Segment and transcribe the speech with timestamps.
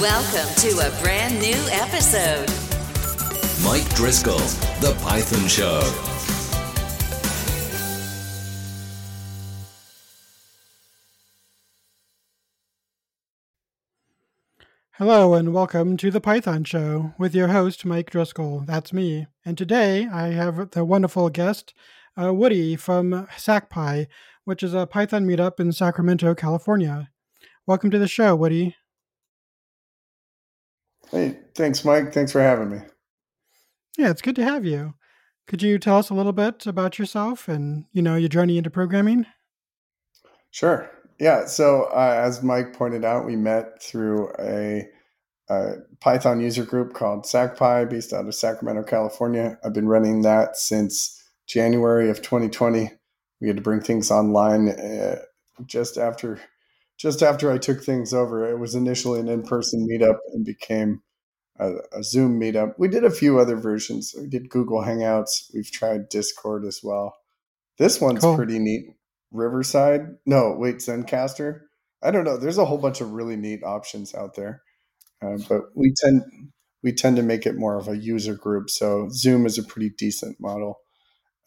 [0.00, 2.50] Welcome to a brand new episode.
[3.64, 4.36] Mike Driscoll,
[4.82, 5.80] The Python Show.
[14.98, 18.64] Hello and welcome to the Python Show with your host, Mike Driscoll.
[18.66, 19.28] That's me.
[19.46, 21.72] And today I have the wonderful guest,
[22.20, 24.08] uh, Woody from SacPy,
[24.44, 27.08] which is a Python meetup in Sacramento, California.
[27.66, 28.76] Welcome to the show, Woody.
[31.10, 32.12] Hey, thanks, Mike.
[32.12, 32.78] Thanks for having me.
[33.96, 34.94] Yeah, it's good to have you.
[35.46, 38.70] Could you tell us a little bit about yourself and, you know, your journey into
[38.70, 39.26] programming?
[40.50, 40.90] Sure.
[41.20, 41.46] Yeah.
[41.46, 44.88] So, uh, as Mike pointed out, we met through a,
[45.48, 49.58] a, Python user group called SacPy, based out of Sacramento, California.
[49.64, 52.90] I've been running that since January of 2020.
[53.40, 55.20] We had to bring things online uh,
[55.64, 56.40] just after
[56.96, 58.48] just after I took things over.
[58.48, 61.02] It was initially an in-person meetup and became
[61.58, 62.74] a, a Zoom meetup.
[62.78, 64.14] We did a few other versions.
[64.18, 65.50] We did Google Hangouts.
[65.54, 67.16] We've tried Discord as well.
[67.78, 68.36] This one's cool.
[68.36, 68.86] pretty neat.
[69.32, 70.16] Riverside.
[70.24, 71.60] No, wait, Zencastr.
[72.02, 72.36] I don't know.
[72.36, 74.62] There's a whole bunch of really neat options out there,
[75.22, 76.22] uh, but we tend
[76.82, 78.70] we tend to make it more of a user group.
[78.70, 80.78] So Zoom is a pretty decent model.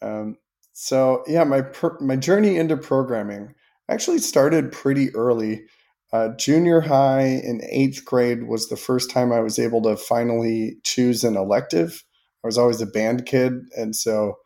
[0.02, 0.36] Um,
[0.72, 3.54] so yeah, my per, my journey into programming
[3.90, 5.64] actually started pretty early.
[6.12, 10.76] Uh, junior high in eighth grade was the first time I was able to finally
[10.82, 12.04] choose an elective.
[12.42, 14.38] I was always a band kid, and so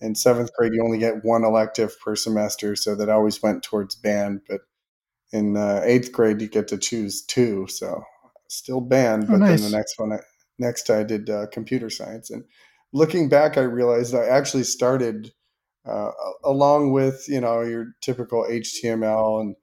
[0.00, 3.94] in seventh grade you only get one elective per semester, so that always went towards
[3.94, 4.40] band.
[4.48, 4.60] But
[5.32, 8.02] in uh, eighth grade you get to choose two, so
[8.48, 9.24] still band.
[9.24, 9.60] Oh, but nice.
[9.60, 10.18] then the next one, I,
[10.58, 12.44] next I did uh, computer science, and
[12.92, 15.32] looking back, I realized I actually started
[15.88, 16.10] uh,
[16.44, 19.56] along with you know your typical HTML and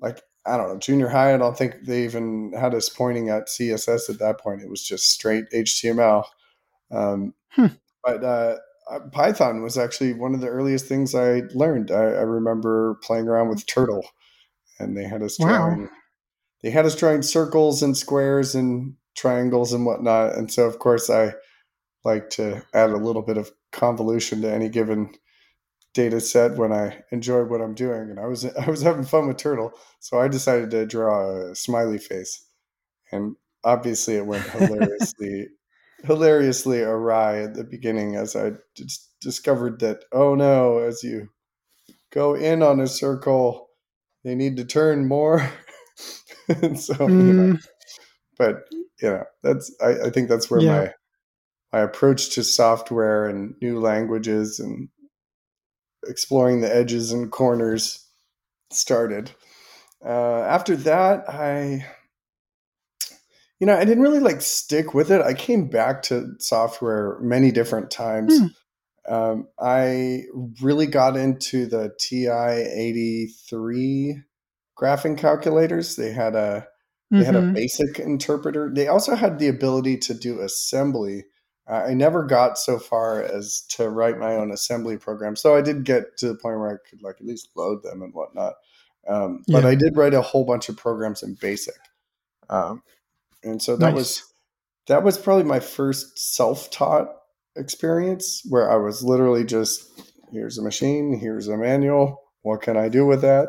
[0.00, 1.34] like I don't know junior high.
[1.34, 4.62] I don't think they even had us pointing at CSS at that point.
[4.62, 6.24] It was just straight HTML.
[6.90, 7.66] Um, hmm.
[8.02, 8.56] But uh,
[8.90, 11.90] uh, Python was actually one of the earliest things I learned.
[11.90, 14.04] I, I remember playing around with Turtle,
[14.78, 15.82] and they had us drawing.
[15.82, 15.88] Wow.
[16.62, 20.34] They had us drawing circles and squares and triangles and whatnot.
[20.34, 21.34] And so, of course, I
[22.04, 25.12] like to add a little bit of convolution to any given
[25.92, 28.10] data set when I enjoy what I'm doing.
[28.10, 31.54] And I was I was having fun with Turtle, so I decided to draw a
[31.54, 32.44] smiley face,
[33.12, 35.48] and obviously it went hilariously
[36.04, 38.52] hilariously awry at the beginning as I
[39.20, 41.28] discovered that oh no, as you
[42.10, 43.68] go in on a circle,
[44.24, 45.50] they need to turn more.
[46.48, 47.26] and so, mm.
[47.26, 47.58] you know,
[48.38, 48.64] but
[49.02, 50.78] you know, that's I, I think that's where yeah.
[50.78, 50.92] my
[51.72, 54.88] my approach to software and new languages and
[56.06, 58.06] exploring the edges and corners
[58.70, 59.32] started.
[60.04, 61.84] Uh, after that, I,
[63.58, 65.20] you know, I didn't really like stick with it.
[65.20, 68.38] I came back to software many different times.
[68.38, 68.46] Hmm.
[69.08, 70.24] Um, I
[70.60, 74.22] really got into the TI eighty three
[74.78, 75.96] graphing calculators.
[75.96, 76.66] They had a
[77.10, 77.26] they mm-hmm.
[77.26, 77.54] had a mm-hmm.
[77.54, 78.70] basic interpreter.
[78.72, 81.24] They also had the ability to do assembly
[81.70, 85.36] I never got so far as to write my own assembly program.
[85.36, 88.02] So I did get to the point where I could like at least load them
[88.02, 88.54] and whatnot.
[89.08, 89.60] Um, yeah.
[89.60, 91.74] But I did write a whole bunch of programs in BASIC,
[92.50, 92.82] um,
[93.42, 93.94] and so that nice.
[93.94, 94.32] was
[94.88, 97.08] that was probably my first self-taught
[97.56, 99.84] experience where I was literally just
[100.32, 102.20] here's a machine, here's a manual.
[102.42, 103.48] What can I do with that?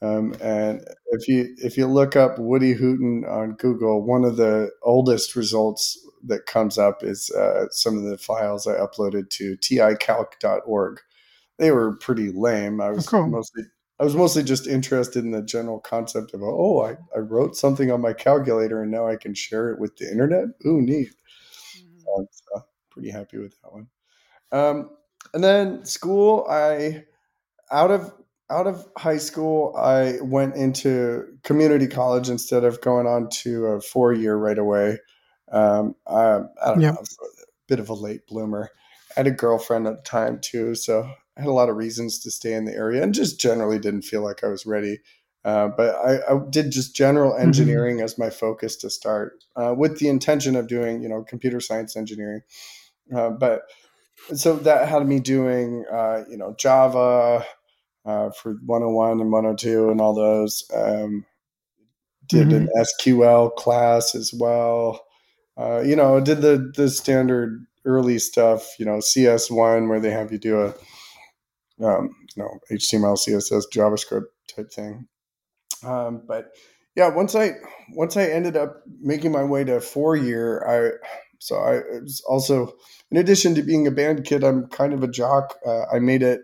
[0.00, 4.70] Um, and if you if you look up Woody Hooten on Google, one of the
[4.82, 11.00] oldest results that comes up is uh, some of the files I uploaded to ticalc.org.
[11.58, 12.80] They were pretty lame.
[12.80, 13.28] I was oh, cool.
[13.28, 13.64] mostly
[14.00, 17.90] I was mostly just interested in the general concept of oh, I, I wrote something
[17.92, 20.46] on my calculator and now I can share it with the internet.
[20.66, 21.14] Ooh, neat.
[21.78, 22.22] Mm-hmm.
[22.30, 23.86] So pretty happy with that one.
[24.50, 24.90] Um,
[25.34, 27.04] and then school, I
[27.70, 28.12] out of
[28.50, 33.80] out of high school, I went into community college instead of going on to a
[33.80, 34.98] four year right away.
[35.52, 36.94] Um, I, I don't yep.
[36.94, 38.70] know, a bit of a late bloomer.
[39.10, 41.02] I had a girlfriend at the time too, so
[41.36, 44.02] I had a lot of reasons to stay in the area and just generally didn't
[44.02, 44.98] feel like I was ready.
[45.44, 47.42] Uh, but I, I, did just general mm-hmm.
[47.42, 48.04] engineering mm-hmm.
[48.04, 51.96] as my focus to start, uh, with the intention of doing, you know, computer science
[51.96, 52.42] engineering.
[53.14, 53.62] Uh, but
[54.34, 57.44] so that had me doing, uh, you know, Java,
[58.04, 60.64] uh, for 101 and 102 and all those.
[60.72, 61.26] Um,
[62.28, 62.66] did mm-hmm.
[62.66, 65.00] an SQL class as well.
[65.62, 68.78] Uh, you know, did the the standard early stuff.
[68.78, 70.68] You know, CS1 where they have you do a
[71.84, 75.06] um, you know HTML, CSS, JavaScript type thing.
[75.84, 76.52] Um, but
[76.96, 77.52] yeah, once I
[77.90, 80.98] once I ended up making my way to four year, I
[81.38, 82.74] so I was also
[83.10, 85.58] in addition to being a band kid, I'm kind of a jock.
[85.66, 86.40] Uh, I made it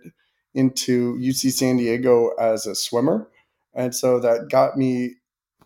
[0.55, 3.29] into UC San Diego as a swimmer,
[3.75, 5.17] and so that got me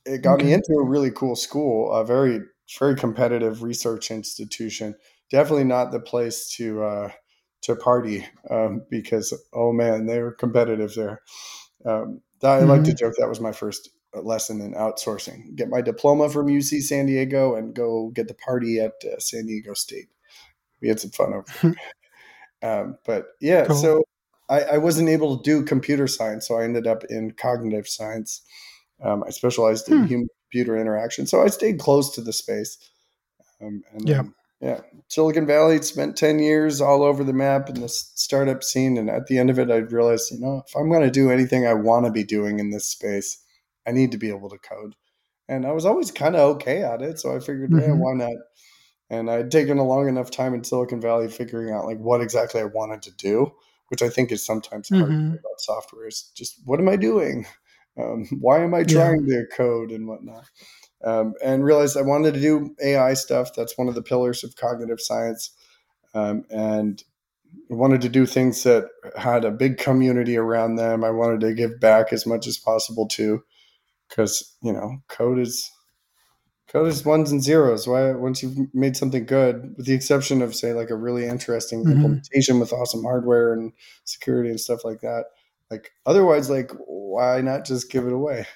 [0.05, 2.40] it got me into a really cool school, a very
[2.78, 4.94] very competitive research institution.
[5.30, 7.10] Definitely not the place to uh,
[7.62, 11.20] to party um, because oh man, they were competitive there.
[11.84, 12.69] Um, I mm-hmm.
[12.69, 15.54] like to joke that was my first lesson in outsourcing.
[15.54, 19.46] Get my diploma from UC San Diego and go get the party at uh, San
[19.46, 20.08] Diego State.
[20.80, 21.76] We had some fun over
[22.62, 23.76] um, but yeah, cool.
[23.76, 24.04] so
[24.48, 28.42] I, I, wasn't able to do computer science, so I ended up in cognitive science.
[29.02, 30.06] Um, I specialized in hmm.
[30.06, 32.78] human computer interaction, so I stayed close to the space.
[33.60, 34.22] Um, and yeah.
[34.60, 38.96] Yeah, Silicon Valley spent 10 years all over the map in the startup scene.
[38.96, 41.32] And at the end of it, I realized, you know, if I'm going to do
[41.32, 43.43] anything I want to be doing in this space,
[43.88, 44.94] I need to be able to code.
[45.49, 47.19] And I was always kind of okay at it.
[47.19, 47.81] So I figured, mm-hmm.
[47.81, 48.37] yeah, why not?
[49.10, 52.60] And I'd taken a long enough time in Silicon Valley figuring out like what exactly
[52.60, 53.52] I wanted to do,
[53.88, 55.32] which I think is sometimes hard mm-hmm.
[55.32, 57.46] about software is just what am I doing?
[57.99, 59.41] Um, why am I trying yeah.
[59.41, 60.44] to code and whatnot?
[61.05, 63.50] um, and realized I wanted to do AI stuff.
[63.56, 65.50] That's one of the pillars of cognitive science.
[66.15, 67.03] Um, and
[67.71, 71.05] I wanted to do things that had a big community around them.
[71.05, 73.43] I wanted to give back as much as possible too,
[74.09, 75.71] because you know, code is
[76.69, 77.87] code is ones and zeros.
[77.87, 81.81] Why once you've made something good, with the exception of say like a really interesting
[81.81, 81.93] mm-hmm.
[81.93, 83.73] implementation with awesome hardware and
[84.05, 85.25] security and stuff like that.
[85.72, 88.46] Like otherwise, like why not just give it away?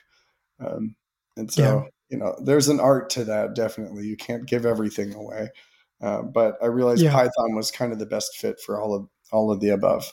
[0.61, 0.95] Um,
[1.37, 1.63] and so.
[1.63, 3.55] Yeah you know, there's an art to that.
[3.55, 5.49] Definitely, you can't give everything away.
[6.01, 7.13] Uh, but I realized yeah.
[7.13, 10.13] Python was kind of the best fit for all of all of the above.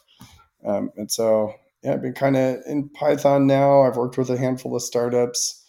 [0.66, 1.54] Um, and so,
[1.84, 3.84] yeah, I've been kind of in Python now.
[3.84, 5.60] I've worked with a handful of startups.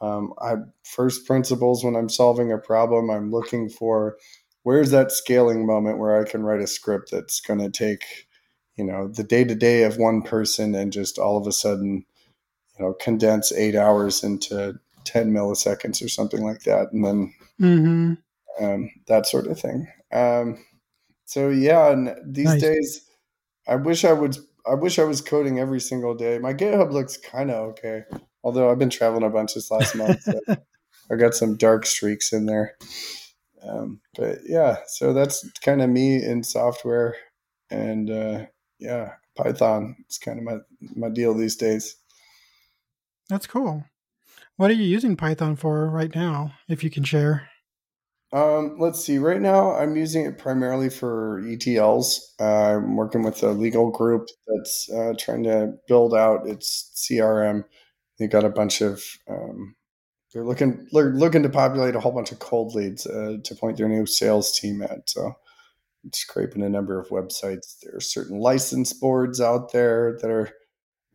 [0.00, 4.16] Um, I first principles when I'm solving a problem, I'm looking for
[4.62, 8.04] where's that scaling moment where I can write a script that's going to take,
[8.76, 12.04] you know, the day to day of one person and just all of a sudden,
[12.78, 16.92] you know, condense eight hours into 10 milliseconds or something like that.
[16.92, 18.64] And then mm-hmm.
[18.64, 19.86] um, that sort of thing.
[20.12, 20.64] Um,
[21.24, 22.60] so yeah, and these nice.
[22.60, 23.06] days,
[23.68, 24.36] I wish I would,
[24.66, 26.38] I wish I was coding every single day.
[26.38, 28.02] My GitHub looks kind of okay.
[28.42, 30.22] Although I've been traveling a bunch this last month.
[30.22, 30.38] So
[31.10, 32.76] I got some dark streaks in there.
[33.62, 37.16] Um, but yeah, so that's kind of me in software
[37.70, 38.46] and, uh,
[38.78, 40.58] yeah, Python It's kind of my,
[40.94, 41.96] my deal these days.
[43.28, 43.84] That's cool.
[44.56, 47.48] What are you using Python for right now, if you can share?
[48.32, 49.18] Um, let's see.
[49.18, 52.18] Right now, I'm using it primarily for ETLs.
[52.40, 57.64] Uh, I'm working with a legal group that's uh, trying to build out its CRM.
[58.18, 59.02] They got a bunch of.
[59.28, 59.76] Um,
[60.32, 63.76] they're looking they're looking to populate a whole bunch of cold leads uh, to point
[63.76, 65.08] their new sales team at.
[65.08, 65.32] So,
[66.12, 67.78] scraping a number of websites.
[67.82, 70.50] There are certain license boards out there that are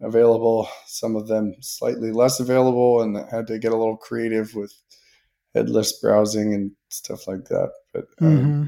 [0.01, 4.73] available, some of them slightly less available, and had to get a little creative with
[5.53, 7.71] headless browsing and stuff like that.
[7.93, 8.63] But um, mm-hmm.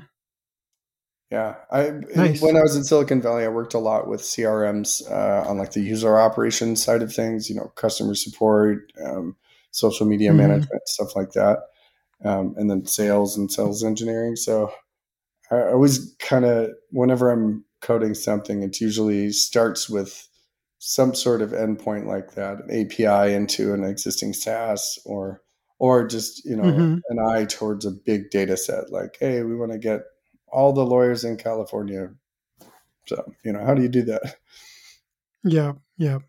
[1.32, 2.42] yeah, I nice.
[2.42, 5.72] when I was in Silicon Valley, I worked a lot with CRMs uh, on like
[5.72, 7.50] the user operations side of things.
[7.50, 9.36] You know, customer support, um,
[9.72, 10.38] social media mm-hmm.
[10.38, 11.60] management, stuff like that,
[12.25, 14.36] um, and then sales and sales engineering.
[14.36, 14.74] So
[15.51, 20.27] I always kind of whenever I'm coding something, it usually starts with
[20.79, 25.41] some sort of endpoint like that, an API into an existing SaaS or
[25.81, 26.98] or just, you know, mm-hmm.
[27.10, 30.01] an eye towards a big data set like, hey, we want to get
[30.48, 32.10] all the lawyers in California.
[33.08, 34.36] So, you know, how do you do that?
[35.43, 36.20] Yeah, yeah.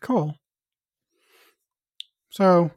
[0.00, 0.34] Cool.
[2.30, 2.70] So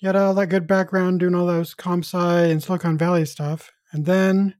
[0.00, 3.70] you had all that good background doing all those comp sci and Silicon Valley stuff.
[3.92, 4.54] And then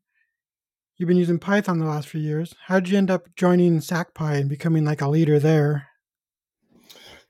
[1.00, 2.54] You've been using Python the last few years.
[2.66, 5.86] How did you end up joining SacPy and becoming like a leader there?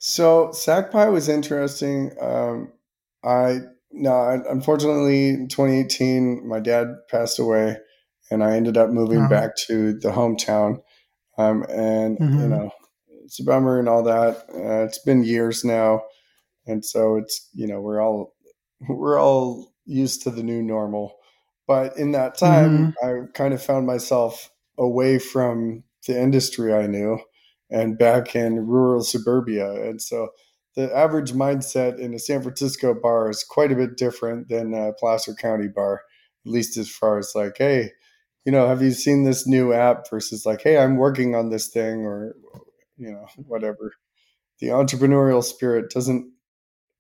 [0.01, 2.11] So SacPy was interesting.
[2.21, 2.73] Um,
[3.23, 3.61] I
[3.93, 7.77] no, unfortunately, in 2018, my dad passed away,
[8.29, 9.29] and I ended up moving uh-huh.
[9.29, 10.83] back to the hometown.
[11.39, 12.41] Um, and mm-hmm.
[12.41, 12.73] you know,
[13.25, 14.47] it's a bummer and all that.
[14.53, 16.03] Uh, it's been years now,
[16.67, 18.35] and so it's you know we're all
[18.89, 21.20] we're all used to the new normal.
[21.71, 23.27] But in that time, mm-hmm.
[23.27, 27.21] I kind of found myself away from the industry I knew
[27.71, 29.71] and back in rural suburbia.
[29.89, 30.31] And so
[30.75, 34.95] the average mindset in a San Francisco bar is quite a bit different than a
[34.95, 36.03] Placer County bar,
[36.45, 37.93] at least as far as like, hey,
[38.45, 41.69] you know, have you seen this new app versus like, hey, I'm working on this
[41.69, 42.35] thing or,
[42.97, 43.93] you know, whatever.
[44.59, 46.33] The entrepreneurial spirit doesn't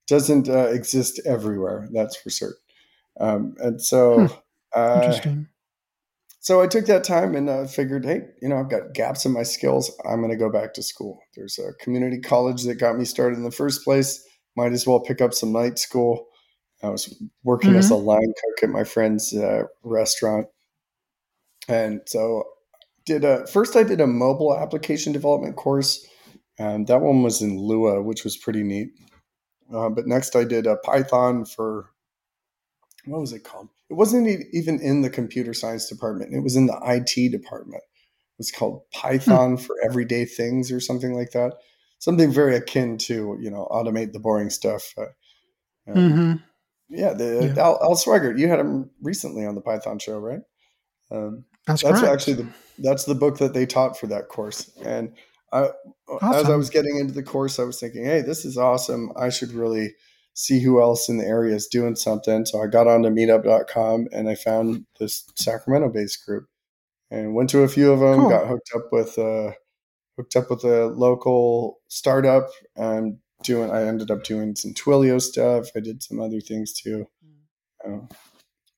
[0.06, 1.88] doesn't uh, exist everywhere.
[1.92, 2.56] That's for certain.
[3.18, 4.34] Um, and so, Hmm.
[4.74, 5.48] Uh, Interesting.
[6.40, 9.32] so I took that time and uh, figured, hey, you know, I've got gaps in
[9.32, 9.90] my skills.
[10.04, 11.20] I'm going to go back to school.
[11.34, 14.24] There's a community college that got me started in the first place.
[14.56, 16.26] Might as well pick up some night school.
[16.82, 20.46] I was working as a line cook at my friend's uh, restaurant,
[21.68, 22.44] and so
[23.04, 23.76] did a first.
[23.76, 26.06] I did a mobile application development course.
[26.58, 28.92] Um, that one was in Lua, which was pretty neat.
[29.72, 31.90] Uh, but next, I did a Python for
[33.04, 33.68] what was it called?
[33.90, 36.32] It wasn't even in the computer science department.
[36.32, 37.82] It was in the IT department.
[37.82, 41.54] It was called Python for everyday things or something like that.
[41.98, 44.94] Something very akin to you know automate the boring stuff.
[44.96, 46.32] Uh, um, hmm
[46.90, 47.62] yeah, the Yeah.
[47.62, 50.40] Al, Al Sweigart, you had him recently on the Python show, right?
[51.10, 54.70] Um, That's, that's actually the that's the book that they taught for that course.
[54.84, 55.12] And
[55.52, 55.70] I,
[56.22, 59.12] as I was getting into the course, I was thinking, hey, this is awesome.
[59.16, 59.94] I should really
[60.34, 62.46] see who else in the area is doing something.
[62.46, 66.46] So I got onto meetup.com and I found this Sacramento based group
[67.10, 68.30] and went to a few of them, Cool.
[68.30, 69.52] got hooked up with uh
[70.16, 75.68] hooked up with a local startup and doing I ended up doing some Twilio stuff.
[75.74, 77.06] I did some other things too.
[77.86, 78.00] Uh,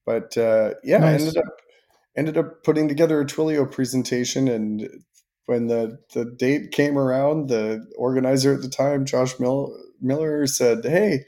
[0.07, 1.45] but uh, yeah, I ended up
[2.17, 4.89] ended up putting together a Twilio presentation and
[5.47, 10.85] when the, the date came around, the organizer at the time, Josh Mill, Miller, said,
[10.85, 11.25] Hey,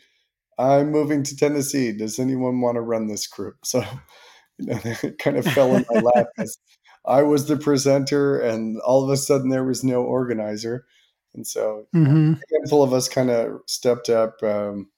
[0.59, 1.93] I'm moving to Tennessee.
[1.93, 3.57] Does anyone want to run this group?
[3.65, 3.81] So,
[4.59, 6.59] you know, it kind of fell in my lap as
[7.05, 10.87] I was the presenter, and all of a sudden there was no organizer.
[11.35, 14.43] And so hmm a handful of us kind of stepped up.
[14.43, 14.91] Um,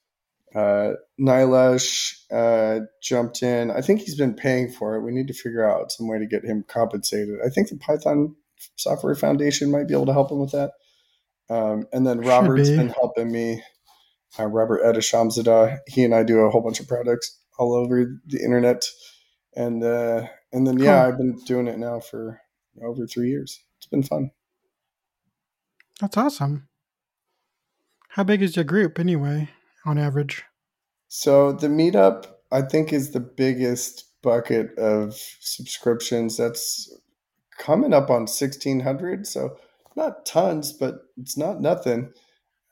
[0.54, 3.70] uh, Nilesh uh, jumped in.
[3.70, 5.02] I think he's been paying for it.
[5.02, 7.38] We need to figure out some way to get him compensated.
[7.44, 8.34] I think the Python
[8.76, 10.72] Software Foundation might be able to help him with that.
[11.50, 12.76] Um, and then Robert's be.
[12.76, 13.62] been helping me.
[14.38, 15.78] Uh, Robert Edishamzadeh.
[15.86, 18.84] He and I do a whole bunch of products all over the internet.
[19.54, 21.12] And uh, and then yeah, Cool.
[21.12, 22.40] I've been doing it now for
[22.84, 23.62] over three years.
[23.78, 24.30] It's been fun.
[26.00, 26.68] That's awesome.
[28.10, 29.48] How big is your group anyway,
[29.84, 30.44] on average?
[31.08, 36.36] So the meetup, I think, is the biggest bucket of subscriptions.
[36.36, 36.94] That's
[37.58, 39.26] coming up on sixteen hundred.
[39.26, 39.56] So
[39.96, 42.12] not tons, but it's not nothing.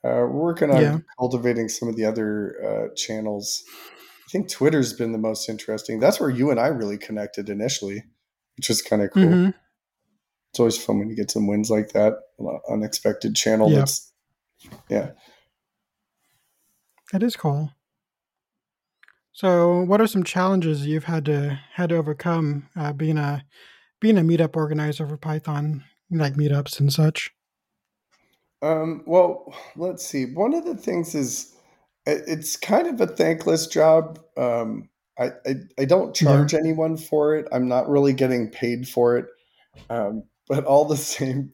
[0.05, 0.99] Uh, we're working on Yeah.
[1.17, 3.63] cultivating some of the other uh, channels.
[4.27, 5.99] I think Twitter's been the most interesting.
[5.99, 8.03] That's where you and I really connected initially,
[8.57, 9.23] which is kind of cool.
[9.23, 9.49] hmm
[10.51, 12.13] It's always fun when you get some wins like that.
[12.69, 13.69] Unexpected channel.
[13.69, 13.79] Yeah.
[13.79, 14.11] That's
[14.89, 15.11] yeah.
[17.11, 17.71] That is cool.
[19.31, 23.43] So, what are some challenges you've had to had to overcome uh, being a
[23.99, 27.31] being a meetup organizer for Python, like meetups and such?
[28.61, 30.25] Um, well, let's see.
[30.33, 31.55] One of the things is
[32.05, 34.19] it- it's kind of a thankless job.
[34.37, 36.45] Um, I, I, I don't Yeah.
[36.45, 37.47] charge anyone for it.
[37.51, 39.25] I'm not really getting paid for it.
[39.89, 41.53] Um, but all the same,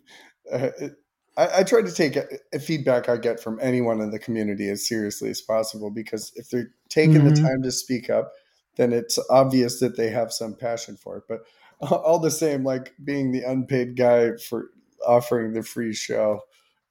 [0.51, 0.93] uh, it,
[1.37, 4.69] I, I try to take a, a feedback I get from anyone in the community
[4.69, 7.41] as seriously as possible because if they're taking the Mhm.
[7.43, 8.33] time to speak up,
[8.77, 11.23] then it's obvious that they have some passion for it.
[11.27, 11.41] But
[11.91, 14.69] all the same, like being the unpaid guy for
[15.07, 16.41] offering the free show,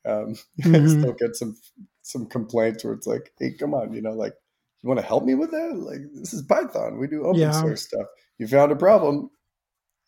[0.06, 0.36] um,
[0.74, 0.86] I Mhm.
[0.86, 1.56] still get some
[2.02, 4.34] some complaints where it's like, "Hey, come on, you know, like
[4.82, 5.76] you want to help me with that?
[5.76, 6.98] Like this is Python.
[6.98, 7.52] We do open Yeah.
[7.52, 8.06] source stuff.
[8.38, 9.30] You found a problem.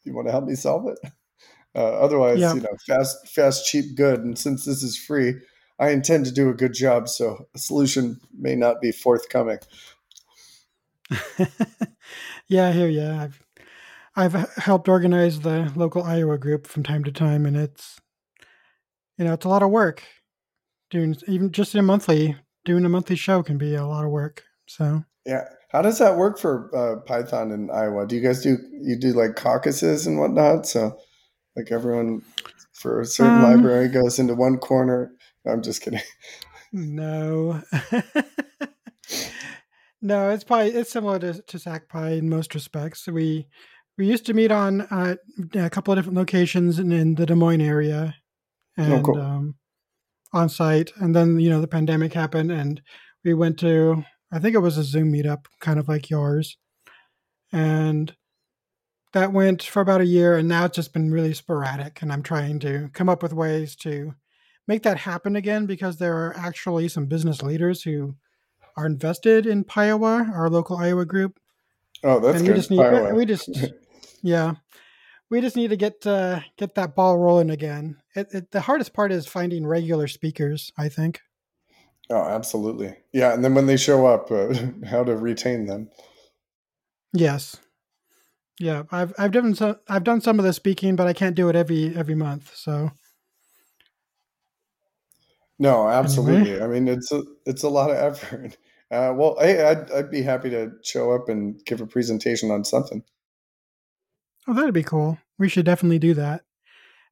[0.05, 0.99] You want to help me solve it?
[1.75, 2.55] Uh, otherwise, Yeah.
[2.55, 4.21] you know, fast, fast, cheap, good.
[4.21, 5.37] And since this is free,
[5.79, 7.09] I intend to do a good job.
[7.09, 9.59] So a solution may not be forthcoming.
[12.49, 13.07] yeah, I hear you.
[13.07, 13.43] I've
[14.17, 18.01] I've helped organize the local Iowa group from time to time, and it's
[19.19, 20.03] you know it's a lot of work.
[20.91, 24.43] Doing even just a monthly doing a monthly show can be a lot of work.
[24.67, 25.45] So Yeah.
[25.71, 28.07] How does that work for uh, Python in Iowa?
[28.07, 30.67] Do you guys do you do like caucuses and whatnot?
[30.67, 30.99] So
[31.57, 32.23] like everyone
[32.75, 35.13] for a certain Um, library goes into one corner.
[35.47, 36.01] I'm just kidding.
[36.73, 37.63] no,
[40.03, 43.07] no, it's probably it's similar to to SacPy in most respects.
[43.07, 43.47] We
[43.99, 45.17] we used to meet on uh,
[45.55, 48.15] a couple of different locations in, in the Des Moines area,
[48.77, 49.21] and cool.
[49.21, 49.55] um,
[50.33, 50.93] on site.
[50.97, 52.81] And then you know the pandemic happened, and
[53.25, 56.57] we went to I think it was a Zoom meetup, kind of like yours,
[57.53, 58.15] and
[59.13, 62.01] that went for about a year, and now it's just been really sporadic.
[62.01, 64.15] And I'm trying to come up with ways to
[64.67, 68.17] make that happen again because there are actually some business leaders who
[68.77, 71.39] are invested in Piowa, our local Iowa group,
[72.05, 72.53] Oh, that's and good.
[72.53, 73.73] we just need we just
[74.23, 74.55] yeah
[75.33, 77.97] we just need to get uh, get that ball rolling again.
[78.15, 80.71] It, it, the hardest part is finding regular speakers.
[80.77, 81.23] I think.
[82.11, 82.99] Oh, absolutely.
[83.13, 84.53] Yeah, and then when they show up, uh,
[84.87, 85.89] how to retain them.
[87.15, 87.57] Yes.
[88.61, 91.49] Yeah, I've I've done some I've done some of the speaking, but I can't do
[91.49, 92.55] it every every month.
[92.55, 92.91] So
[95.59, 96.61] No, anyway, absolutely.
[96.61, 98.57] I mean, it's a it's a lot of effort.
[98.93, 102.63] Uh, well, hey, I'd I'd be happy to show up and give a presentation on
[102.63, 103.03] something.
[104.49, 105.19] Oh, that'd be cool.
[105.39, 106.43] We should definitely do that.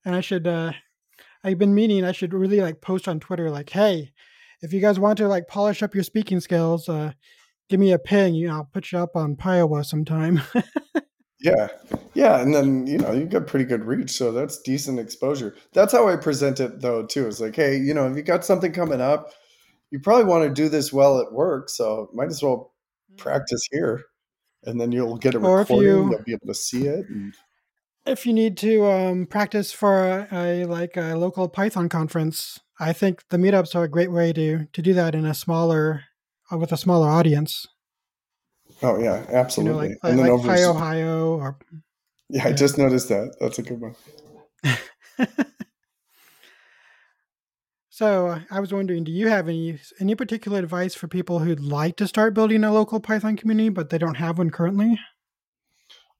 [0.05, 0.73] And I should uh
[1.43, 4.13] I've been meaning I should really like post on Twitter like, hey,
[4.63, 7.13] if you guys want to like polish up your speaking skills, uh
[7.69, 8.35] give me a ping.
[8.35, 10.43] You know, I'll put you up on Piowa sometime.
[11.43, 11.69] Yeah,
[12.13, 15.57] yeah, and then you know you got pretty good reach, so that's decent exposure.
[15.73, 17.07] That's how I present it, though.
[17.07, 19.33] Too, it's like, hey, you know, if you got something coming up,
[19.91, 22.75] you probably want to do this well at work, so might as well
[23.17, 24.03] practice here,
[24.65, 25.89] and then you'll get a or recording.
[25.89, 27.09] you You'll be able to see it.
[27.09, 27.35] And,
[28.07, 32.93] if you need to um, practice for a, a like a local Python conference, I
[32.93, 36.05] think the meetups are a great way to to do that in a smaller
[36.51, 37.67] uh, with a smaller audience.
[38.83, 39.89] oh yeah, You know, absolutely.
[39.89, 41.59] like And like, then like over, s- Ohio or
[42.31, 43.37] yeah, I just noticed that.
[43.41, 43.95] That's a good one.
[48.01, 51.61] so uh, I was wondering, do you have any any particular advice for people who'd
[51.61, 54.99] like to start building a local Python community but they don't have one currently?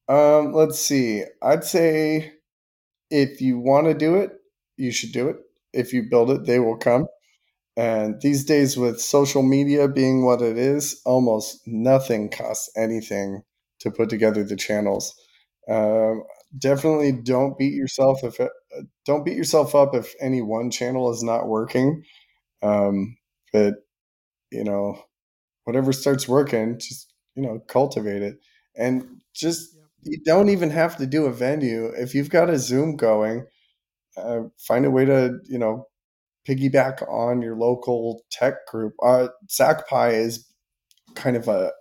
[0.07, 1.25] Um, let's see.
[1.43, 2.35] I'd say
[3.11, 4.31] if you want to do it,
[4.77, 5.37] you should do it.
[5.73, 7.07] If you build it, they will come.
[7.79, 13.41] And these days, with social media being what it is, almost nothing costs anything
[13.79, 15.15] to put together the channels.
[15.67, 16.25] Um,
[16.59, 18.51] definitely don't beat yourself if it,
[19.05, 22.03] don't beat yourself up if any one channel is not working.
[22.63, 23.17] Um,
[23.53, 23.75] but
[24.51, 25.03] you know,
[25.65, 28.37] whatever starts working, just you know, cultivate it,
[28.77, 32.97] and just you don't even have to do a venue if you've got a Zoom
[32.97, 33.47] going.
[34.17, 35.87] Uh, find a way to you know
[36.49, 38.95] piggyback on your local tech group.
[39.03, 40.47] Uh, SacPy is
[41.15, 41.73] kind of a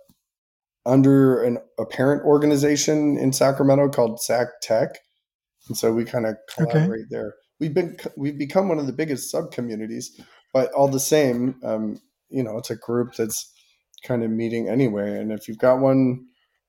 [0.86, 4.98] under an a parent organization in Sacramento called Sac Tech,
[5.70, 6.72] and so we kind of Okay.
[6.72, 7.34] collaborate there.
[7.60, 10.20] We've been we've become one of the biggest sub communities,
[10.52, 13.52] but all the same, um, you know, it's a group that's
[14.02, 15.16] kind of meeting anyway.
[15.18, 16.26] And if you've got one,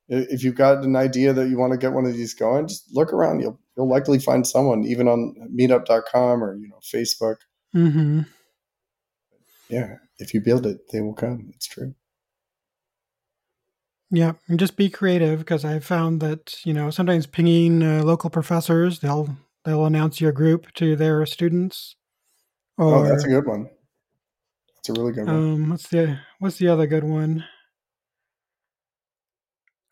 [0.08, 2.94] if you've got an idea that you want to get one of these going, just
[2.94, 3.40] look around.
[3.42, 7.38] You'll you'll likely find someone, even on Meetup.com or you know Facebook.
[7.74, 8.22] hmm
[9.70, 11.52] Yeah, if you build it, they will come.
[11.56, 11.96] It's true.
[14.14, 18.30] Yeah, and just be creative because I found that you know sometimes pinging uh, local
[18.30, 21.96] professors, they'll they'll announce your group to their students,
[22.78, 23.70] Oh, that's a good one.
[24.76, 25.36] That's a really good one.
[25.36, 27.46] um, what's the what's the other good one?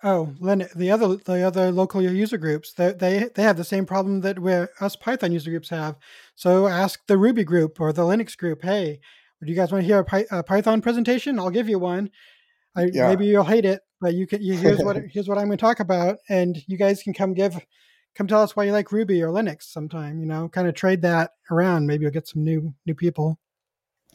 [0.02, 3.86] Oh, Linux, the other the other local user groups, they they they have the same
[3.86, 5.98] problem that we us Python user groups have.
[6.36, 9.00] So ask the Ruby group or the Linux group, hey,
[9.40, 11.38] would you guys want to hear a, Py- a Python presentation?
[11.38, 12.10] I'll give you one.
[12.76, 13.08] I Yeah.
[13.08, 14.42] maybe you'll hate it, but you can.
[14.42, 17.34] You, here's what here's what I'm going to talk about, and you guys can come
[17.34, 17.60] give,
[18.16, 20.20] come tell us why you like Ruby or Linux sometime.
[20.20, 21.88] You know, kind of trade that around.
[21.88, 23.40] Maybe you'll get some new new people.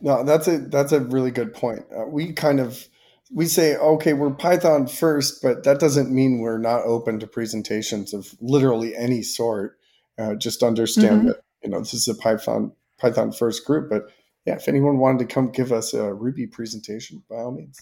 [0.00, 1.82] No, that's a that's a really good point.
[1.96, 2.88] Uh, we kind of
[3.32, 8.12] we say okay, we're Python first, but that doesn't mean we're not open to presentations
[8.12, 9.78] of literally any sort.
[10.18, 14.04] Uh, just understand hmm that you know this is a Python Python first group, but
[14.46, 17.80] yeah, if anyone wanted to come give us a Ruby presentation, by all means.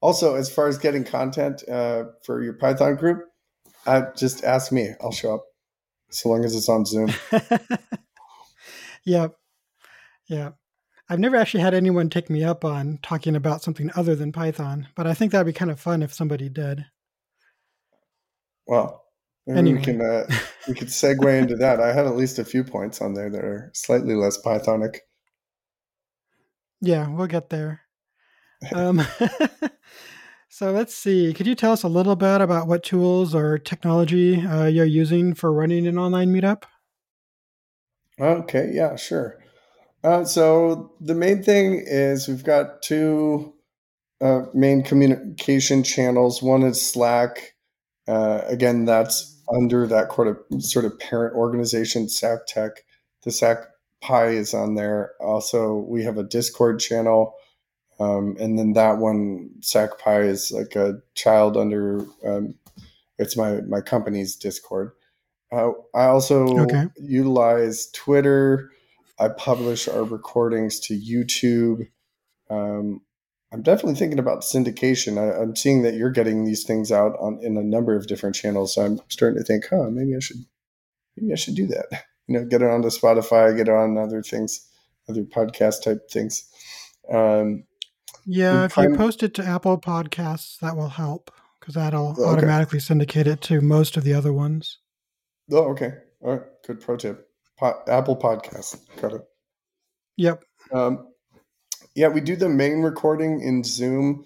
[0.00, 3.24] Also, as far as getting content uh, for your Python group,
[3.86, 4.90] uh, just ask me.
[5.00, 5.44] I'll show up,
[6.10, 7.12] so long as it's on Zoom.
[9.04, 9.34] yep,
[10.26, 10.50] yeah.
[11.08, 14.88] I've never actually had anyone take me up on talking about something other than Python,
[14.94, 16.84] but I think that'd be kind of fun if somebody did.
[18.66, 19.02] Well,
[19.46, 20.26] maybe we can uh,
[20.68, 21.80] we could segue into that.
[21.80, 24.98] I had at least a few points on there that are slightly less Pythonic.
[26.82, 27.80] yeah, we'll get there.
[28.72, 29.02] Um,
[30.48, 31.32] so let's see.
[31.32, 35.34] Could you tell us a little bit about what tools or technology uh, you're using
[35.34, 36.64] for running an online meetup?
[38.20, 39.38] Okay, yeah, sure.
[40.02, 43.54] Uh, so the main thing is we've got two
[44.20, 46.42] uh, main communication channels.
[46.42, 47.54] One is Slack.
[48.06, 52.72] Uh, again, that's under that sort of sort of parent organization, SAC Tech.
[53.24, 53.58] The SAC
[54.00, 55.12] Pi is on there.
[55.20, 57.34] Also, we have a Discord channel.
[58.00, 62.06] Um, and then that one, SacPy is like a child under.
[62.24, 62.54] Um,
[63.18, 64.92] it's my my company's Discord.
[65.50, 66.84] Uh, I also Okay.
[66.96, 68.70] utilize Twitter.
[69.18, 71.88] I publish our recordings to YouTube.
[72.50, 73.00] Um,
[73.52, 75.18] I'm definitely thinking about syndication.
[75.18, 78.36] I, I'm seeing that you're getting these things out on in a number of different
[78.36, 78.74] channels.
[78.74, 80.44] So I'm starting to think, huh, maybe I should,
[81.16, 81.86] maybe I should do that.
[82.30, 84.68] You know, get it onto Spotify, get it on other things,
[85.08, 86.44] other podcast type things.
[87.10, 87.64] Um,
[88.30, 92.30] Yeah, if you post it to Apple Podcasts, that will help because that'll Oh, okay.
[92.30, 94.78] automatically syndicate it to most of the other ones.
[95.50, 95.92] Oh, okay.
[96.20, 96.42] All right.
[96.66, 97.26] Good pro tip.
[97.58, 98.76] Po- Apple Podcast.
[99.00, 99.22] Got it.
[100.18, 100.44] Yep.
[100.72, 101.08] Um,
[101.94, 104.24] yeah, we do the main recording in Zoom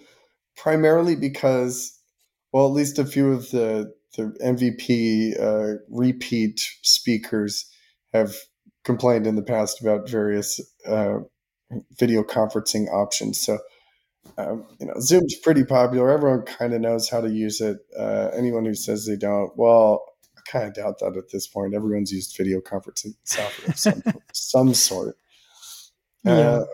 [0.57, 1.97] primarily because,
[2.53, 7.65] well, at least a few of the the MVP uh, repeat speakers
[8.13, 8.35] have
[8.85, 11.19] complained in the past about various uh,
[11.99, 13.41] video conferencing options.
[13.41, 13.59] So,
[14.39, 16.11] um, you know, Zoom's pretty popular.
[16.11, 17.79] Everyone kind of knows how to use it.
[17.99, 20.05] Uh, anyone who says they don't, well,
[20.37, 21.75] I kind of doubt that at this point.
[21.75, 25.17] Everyone's used video conferencing software of some, some sort.
[26.25, 26.33] Yeah.
[26.33, 26.65] Uh,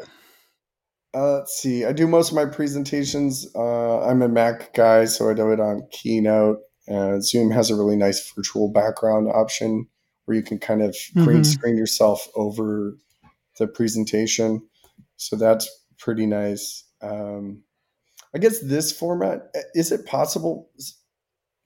[1.15, 1.85] uh, let's see.
[1.85, 3.47] I do most of my presentations.
[3.55, 6.59] Uh, I'm a Mac guy, so I do it on Keynote.
[6.89, 9.89] Uh, Zoom has a really nice virtual background option
[10.27, 11.47] where you can kind of green Mhm.
[11.47, 12.97] screen yourself over
[13.59, 14.63] the presentation.
[15.17, 16.85] So that's pretty nice.
[17.01, 17.63] Um,
[18.35, 20.71] I guess this format is it possible?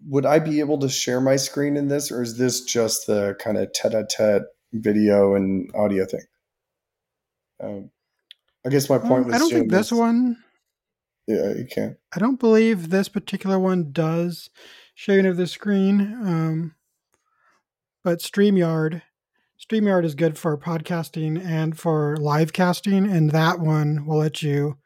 [0.07, 3.37] Would I be able to share my screen in this, or is this just the
[3.39, 4.43] kind of tete-a-tete
[4.73, 6.25] video and audio thing?
[7.63, 7.91] Um,
[8.67, 10.37] I guess my point Um, was I don't think this is- one.
[11.29, 11.97] Yeah, you can't.
[12.15, 14.51] I don't believe this particular one does
[14.95, 16.01] sharing of the screen.
[16.01, 16.75] Um,
[18.03, 19.03] but StreamYard,
[19.57, 24.79] StreamYard is good for podcasting and for live casting, and that one will let you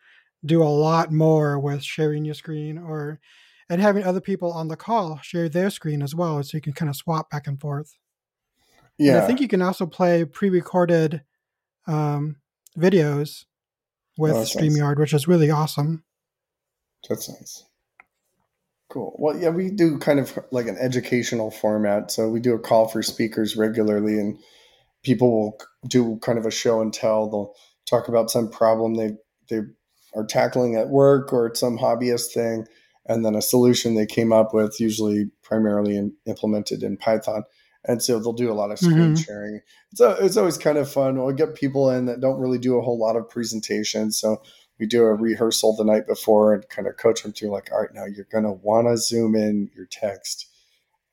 [0.44, 3.20] do a lot more with sharing your screen or
[3.68, 6.72] and having other people on the call share their screen as well, so you can
[6.72, 7.96] kind of swap back and forth.
[9.04, 11.22] And Yeah, I think you can also play pre-recorded
[11.86, 12.36] um,
[12.78, 13.44] videos
[14.16, 14.64] with Oh, that's nice.
[14.64, 16.04] StreamYard, which is really awesome.
[17.08, 17.64] that's nice.
[18.88, 19.16] Cool.
[19.18, 22.10] Well, yeah, we do kind of like an educational format.
[22.10, 24.38] So we do a call for speakers regularly, and
[25.02, 27.28] people will do kind of a show and tell.
[27.28, 27.54] They'll
[27.86, 29.16] talk about some problem they
[29.48, 29.62] they
[30.16, 32.66] are tackling at work or some hobbyist thing,
[33.06, 37.44] and then a solution they came up with, usually primarily in, implemented in Python.
[37.88, 39.24] And so they'll do a lot of screen Mhm.
[39.24, 39.60] sharing.
[39.92, 41.22] It's, a, it's always kind of fun.
[41.22, 44.18] We'll get people in that don't really do a whole lot of presentations.
[44.18, 44.42] So
[44.80, 47.80] we do a rehearsal the night before and kind of coach them through like, all
[47.82, 50.48] right, now you're going to want to zoom in your text.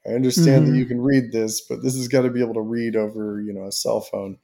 [0.06, 0.72] I understand Mhm.
[0.72, 3.40] that you can read this, but this has got to be able to read over,
[3.40, 4.40] you know, a cell phone.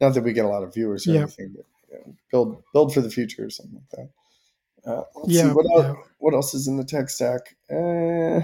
[0.00, 1.22] Not that we get a lot of viewers or Yeah.
[1.22, 4.90] anything, but you know, build build for the future or something like that.
[4.90, 5.88] Uh, let's Yeah, see what yeah.
[5.88, 7.54] else, what else is in the tech stack.
[7.70, 8.40] Eh,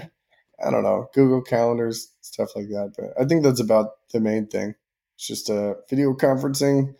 [0.65, 2.93] I don't know, Google calendars, stuff like that.
[2.97, 4.75] But I think that's about the main thing.
[5.15, 6.95] It's just a video conferencing,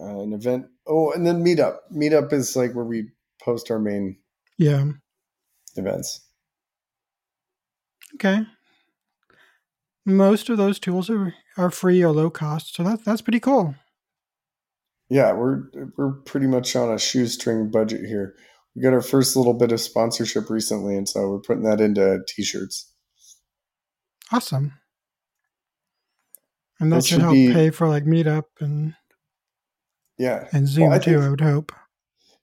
[0.00, 0.66] uh, an event.
[0.86, 1.78] Oh, and then Meetup.
[1.92, 3.10] Meetup is like where we
[3.42, 4.16] post our main
[4.56, 4.92] Yeah.
[5.76, 6.20] events.
[8.14, 8.40] Okay.
[10.06, 13.74] Most of those tools are, are free or low cost, so that that's pretty cool.
[15.10, 15.64] Yeah, we're
[15.96, 18.34] we're pretty much on a shoestring budget here.
[18.74, 22.20] We got our first little bit of sponsorship recently, and so we're putting that into
[22.28, 22.92] t-shirts.
[24.32, 24.72] Awesome.
[26.78, 28.94] And that should help be- pay for like Meetup and,
[30.18, 31.72] Yeah, and Zoom I too, think- I would hope.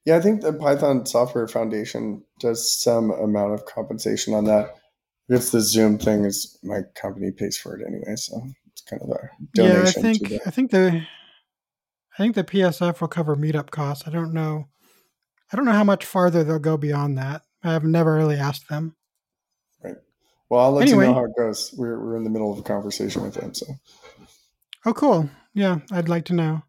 [0.05, 0.17] yeah.
[0.17, 4.75] I think the Python Software Foundation does some amount of compensation on that.
[5.29, 9.09] If the Zoom thing is my company pays for it anyway, so it's kind of
[9.09, 11.01] a donation Yeah, I think I think the
[12.17, 14.07] I think the PSF will cover Meetup costs.
[14.07, 14.67] I don't know.
[15.51, 17.43] I don't know how much farther they'll go beyond that.
[17.63, 18.95] I've never really asked them.
[19.83, 19.95] Right.
[20.49, 21.73] Well, I'll let you know how it goes.
[21.77, 23.65] We're we're in the middle of a conversation with them, so
[24.85, 25.29] Oh, cool.
[25.53, 26.61] Yeah, I'd like to know.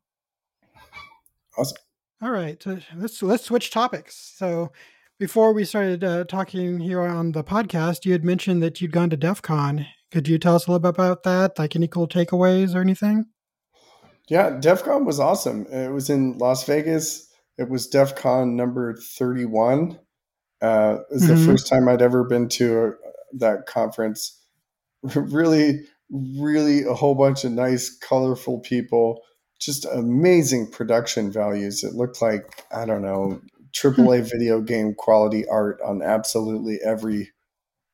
[1.56, 1.76] awesome.
[2.20, 4.34] All right, so let's let's switch topics.
[4.36, 4.72] So,
[5.20, 9.10] before we started uh, talking here on the podcast, you had mentioned that you'd gone
[9.10, 9.86] to DEF CON.
[10.10, 11.58] Could you tell us a little bit about that?
[11.58, 13.26] Like any cool takeaways or anything?
[14.28, 15.66] Yeah, DEF CON was awesome.
[15.66, 17.26] It was in Las Vegas.
[17.56, 19.98] It was DEF CON number 31.
[20.60, 21.28] Uh, it was Mhm.
[21.28, 22.92] the first time I'd ever been to a,
[23.38, 24.34] that conference.
[25.14, 29.22] really, really a whole bunch of nice, colorful people.
[29.60, 31.82] Just amazing production values.
[31.84, 33.40] It looked like, I don't know,
[33.72, 37.30] AAA video game quality art on absolutely every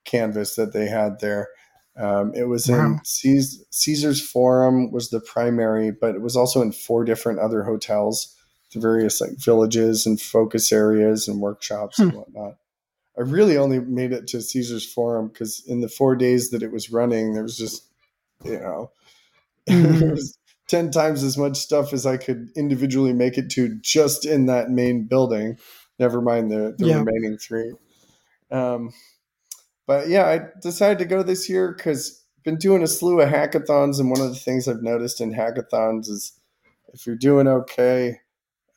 [0.04, 1.48] canvas that they had there.
[1.96, 3.00] Um, it was in Wow.
[3.22, 8.34] Caes- Caesar's Forum was the primary, but it was also in four different other hotels,
[8.72, 12.56] the various like villages and focus areas and workshops and whatnot.
[13.16, 16.72] I really only made it to Caesar's Forum because in the four days that it
[16.72, 17.84] was running, there was just,
[18.44, 18.90] you know,
[19.68, 20.00] Mhm.
[20.00, 24.26] there was ten times as much stuff as I could individually make it to just
[24.26, 25.58] in that main building.
[26.00, 26.98] Never mind the, the Yeah.
[26.98, 27.72] remaining three.
[28.50, 28.92] Um,
[29.86, 33.98] but yeah, I decided to go this year because been doing a slew of hackathons,
[34.00, 36.38] and one of the things I've noticed in hackathons is
[36.92, 38.20] if you're doing okay,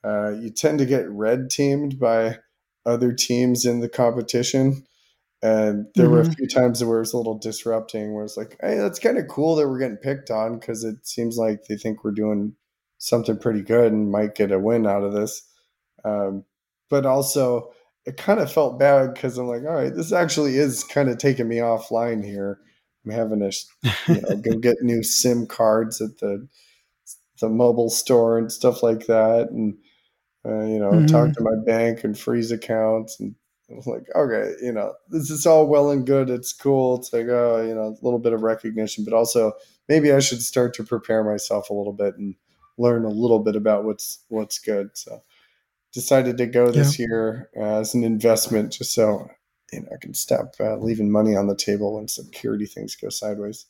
[0.04, 2.38] uh, you tend to get red teamed by
[2.86, 4.86] other teams in the competition.
[5.44, 6.34] And there were a Mhm.
[6.38, 9.28] few times where it was a little disrupting, where it's like, hey, that's kind of
[9.28, 12.56] cool that we're getting picked on because it seems like they think we're doing
[12.98, 15.44] something pretty good and might get a win out of this.
[16.06, 16.46] Um,
[16.90, 17.72] but also,
[18.08, 21.18] it kind of felt bad because I'm like, all right, this actually is kind of
[21.20, 22.60] taking me offline here.
[23.06, 23.52] I'm having to,
[24.12, 26.48] you know, go get new SIM cards at the
[27.40, 29.78] the mobile store and stuff like that, and
[30.46, 31.34] uh, you know, talk Mhm.
[31.34, 33.20] to my bank and freeze accounts.
[33.20, 33.36] And
[33.72, 36.30] I was like, okay, you know, this is all well and good.
[36.30, 36.98] It's cool.
[36.98, 39.54] It's like, oh, you know, a little bit of recognition, but also
[39.90, 42.36] maybe I should start to prepare myself a little bit and
[42.78, 44.92] learn a little bit about what's what's good.
[44.94, 45.22] So
[45.94, 49.28] decided to go this year uh, as an investment, just so
[49.74, 53.10] you know I can stop uh, leaving money on the table when security things go
[53.10, 53.66] sideways.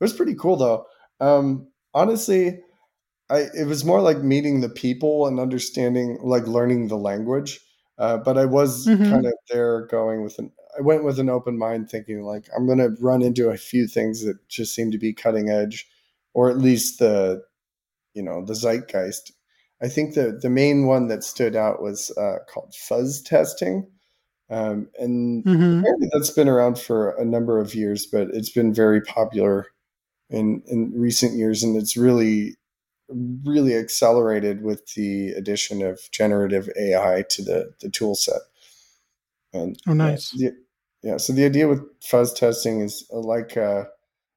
[0.00, 0.86] It was pretty cool though.
[1.20, 2.60] Um, honestly,
[3.30, 7.60] I it was more like meeting the people and understanding, like learning the language.
[7.98, 9.02] Uh, but I was Mhm.
[9.08, 10.52] kind of there going with an.
[10.78, 13.86] I went with an open mind, thinking like I'm going to run into a few
[13.86, 15.86] things that just seem to be cutting edge,
[16.34, 17.42] or at least the,
[18.14, 19.32] you know, the zeitgeist.
[19.82, 23.90] I think the the main one that stood out was uh, called fuzz testing,
[24.50, 25.80] um, and Mhm.
[25.80, 29.66] apparently that's been around for a number of years, but it's been very popular
[30.30, 32.56] in in recent years, and it's really
[33.44, 38.40] really accelerated with the addition of generative AI to the the tool set.
[39.52, 40.32] And Oh, nice.
[40.34, 40.50] yeah,
[41.02, 41.16] yeah.
[41.18, 43.84] So the idea with fuzz testing is uh, like uh,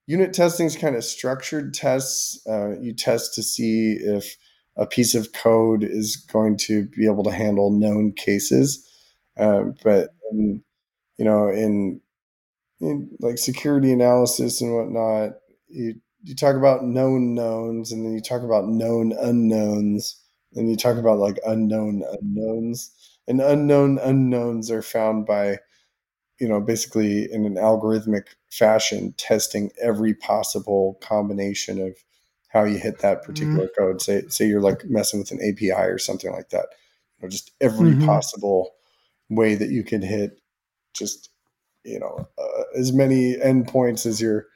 [0.07, 2.45] unit testing is kind of structured tests.
[2.47, 4.35] Uh, you test to see if
[4.77, 8.87] a piece of code is going to be able to handle known cases.
[9.37, 10.63] Um, but in,
[11.17, 12.01] you know, in,
[12.81, 15.31] in like security analysis and whatnot,
[15.67, 20.19] you you talk about known knowns, and then you talk about known unknowns,
[20.55, 22.91] and you talk about like unknown unknowns.
[23.27, 25.57] And unknown unknowns are found by
[26.39, 31.97] you know, basically in an algorithmic fashion, testing every possible combination of
[32.55, 34.01] how you hit that particular code.
[34.01, 36.67] Say, say you're like messing with an API or something like that.
[37.19, 37.99] You know, just every Mhm.
[37.99, 38.75] possible
[39.29, 40.41] way that you can hit,
[40.93, 41.29] just
[41.83, 44.47] you know, uh, as many endpoints as you're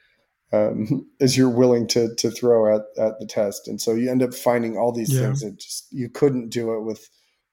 [0.52, 3.68] um, as you're willing to to throw at at the test.
[3.68, 5.26] And so you end up finding all these Yeah.
[5.26, 7.08] things that just you couldn't do it with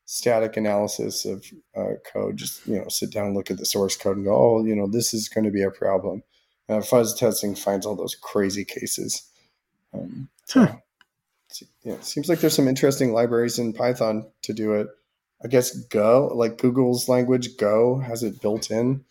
[0.06, 2.38] static analysis of uh, code.
[2.38, 4.88] Just you know, sit down, look at the source code, and go, oh, you know,
[4.88, 6.24] this is going to be a problem.
[6.70, 9.30] Uh, fuzz testing finds all those crazy cases.
[9.94, 10.76] Um, so, Huh.
[11.84, 14.88] yeah, it seems like there's some interesting libraries in Python to do it.
[15.44, 19.04] I guess Go, like Google's language, Go has it built in.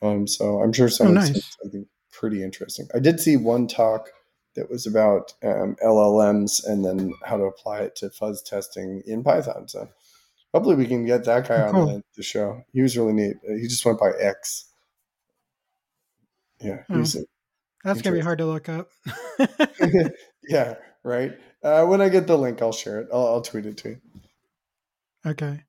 [0.00, 1.56] Um, so I'm sure someone nice.
[1.62, 2.88] something pretty interesting.
[2.94, 4.08] I did see one talk
[4.54, 9.22] that was about um, LLMs and then how to apply it to fuzz testing in
[9.22, 9.68] Python.
[9.68, 9.88] So
[10.54, 12.62] hopefully we can get that guy Oh, on the, the show.
[12.72, 13.36] He was really neat.
[13.46, 14.66] Uh, He just went by X.
[16.60, 17.04] Yeah, Oh.
[17.84, 18.88] That's gonna be hard to look up.
[20.48, 21.32] yeah, right.
[21.62, 23.08] Uh, when I get the link, I'll share it.
[23.12, 24.00] I'll, I'll tweet it to you.
[25.26, 25.64] okay.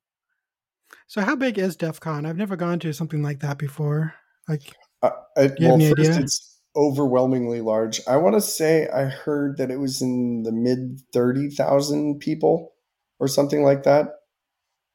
[1.06, 2.26] So how big is DEF CON?
[2.26, 4.14] I've never gone to something like that before.
[4.48, 6.20] Like Uh, I, Do you have well, first, idea?
[6.20, 8.00] it's overwhelmingly large.
[8.06, 12.74] I want to say I heard that it was in the mid thirty thousand people
[13.18, 14.08] or something like that.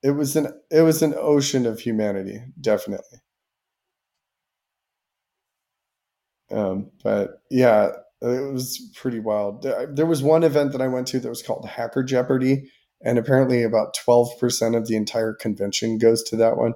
[0.03, 3.19] It was an it was an ocean of humanity, definitely.
[6.51, 7.91] Um, but yeah,
[8.23, 9.63] it was pretty wild.
[9.63, 12.69] There, was one event that I went to that was called Hacker Jeopardy,
[13.03, 16.73] and apparently about twelve percent of the entire convention goes to that one.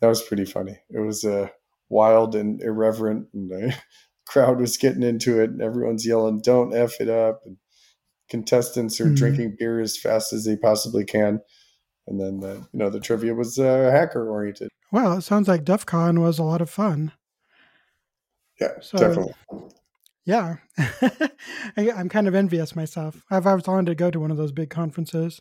[0.00, 0.78] That was pretty funny.
[0.90, 1.48] It was uh,
[1.88, 3.74] wild and irreverent, and the
[4.26, 7.56] crowd was getting into it, and everyone's yelling, "Don't f it up!" and
[8.28, 9.16] contestants are Mhm.
[9.16, 11.40] drinking beer as fast as they possibly can.
[12.08, 14.68] And then the you know the trivia was uh, hacker oriented.
[14.92, 17.12] well, it sounds like DEF CON was a lot of fun.
[18.60, 19.34] Yeah, So- definitely.
[20.26, 20.56] Yeah.
[20.78, 23.22] I, I'm kind of envious myself.
[23.30, 25.40] I've always wanted to go to one of those big conferences.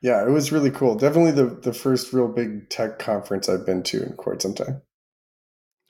[0.00, 0.94] Yeah, it was really cool.
[0.94, 4.80] Definitely the the first real big tech conference I've been to in quite some time.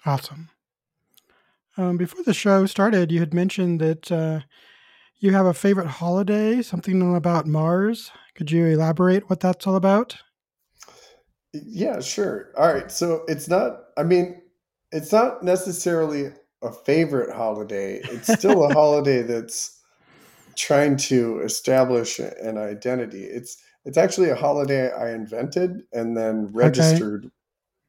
[0.04, 0.50] Awesome.
[1.76, 4.40] Um, before the show started, you had mentioned that uh,
[5.18, 8.10] you have a favorite holiday, something about Mars.
[8.34, 10.16] Could you elaborate what that's all about?
[11.52, 12.50] Yeah, sure.
[12.56, 12.90] All right.
[12.90, 14.42] So it's not, I mean,
[14.90, 18.00] it's not necessarily a favorite holiday.
[18.04, 19.78] It's still a holiday that's
[20.56, 23.24] trying to establish an identity.
[23.24, 27.30] It's it's actually a holiday I invented and then registered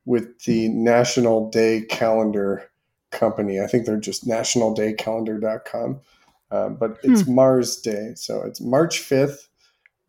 [0.05, 2.69] with the National Day Calendar
[3.11, 3.59] Company.
[3.59, 5.99] I think they're just nationaldaycalendar.com.
[6.49, 8.13] Um, but it's Mars Day.
[8.15, 9.47] So it's March 5th.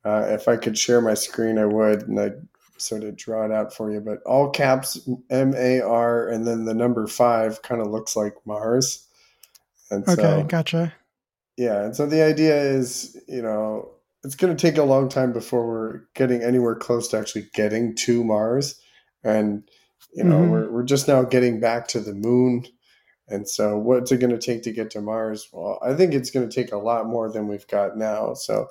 [0.05, 2.09] Uh, if I could share my screen, I would.
[2.09, 2.48] And I'd
[2.83, 6.64] sort of draw it out for you, but all caps M A R and then
[6.64, 9.07] the number five kind of looks like Mars.
[9.90, 10.92] And okay, so, gotcha.
[11.57, 13.90] Yeah, and so the idea is, you know,
[14.25, 17.95] it's going to take a long time before we're getting anywhere close to actually getting
[17.97, 18.81] to Mars,
[19.23, 19.62] and
[20.14, 20.51] you know, mm-hmm.
[20.51, 22.64] we're we're just now getting back to the moon.
[23.29, 25.49] And so, what's it going to take to get to Mars?
[25.53, 28.35] Well, I think it's going to take a lot more than we've got now.
[28.35, 28.68] So,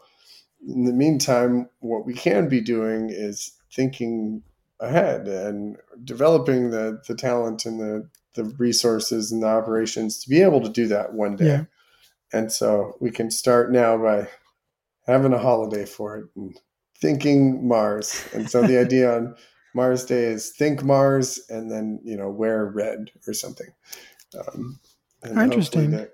[0.67, 4.43] in the meantime, what we can be doing is thinking
[4.79, 10.41] ahead and developing the the talent and the the resources and the operations to be
[10.41, 11.45] able to do that one day.
[11.45, 11.63] Yeah.
[12.34, 14.29] And so we can start now by
[15.05, 16.57] having a holiday for it and
[16.99, 18.25] thinking Mars.
[18.34, 19.36] And so the idea on
[19.73, 23.67] Mars Day is think Mars and then, you know, wear red or something.
[24.38, 24.79] Um,
[25.25, 25.91] Interesting.
[25.91, 26.13] That,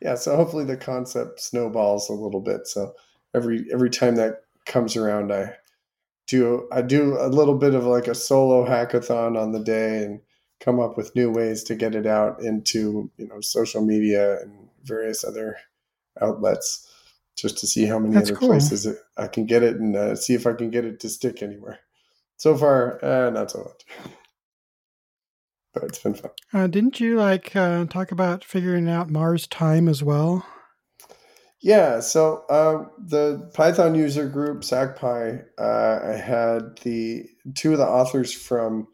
[0.00, 0.14] yeah.
[0.14, 2.66] So hopefully the concept snowballs a little bit.
[2.66, 2.94] So
[3.34, 5.54] every, every time that comes around, I
[6.28, 10.20] do, I do a little bit of like a solo hackathon on the day and
[10.60, 14.68] come up with new ways to get it out into, you know, social media and
[14.84, 15.56] various other
[16.20, 16.88] outlets
[17.36, 18.48] just to see how many That's other cool.
[18.48, 18.86] places
[19.16, 21.78] I can get it and uh, see if I can get it to stick anywhere.
[22.36, 24.12] So far, uh, not so much,
[25.72, 26.30] but it's been fun.
[26.52, 30.44] Uh, didn't you like uh, talk about figuring out Mars time as well?
[31.60, 37.86] Yeah, so uh, the Python user group SacPy, uh, I had the two of the
[37.86, 38.86] authors from